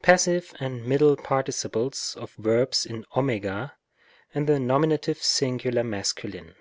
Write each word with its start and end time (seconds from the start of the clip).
Passive 0.00 0.54
and 0.60 0.86
middle 0.86 1.16
participles 1.16 2.14
of 2.16 2.34
verbs 2.34 2.86
in 2.86 3.02
ὦ, 3.16 3.72
in 4.32 4.46
the 4.46 4.60
nominative 4.60 5.20
singular 5.20 5.82
masculine. 5.82 6.54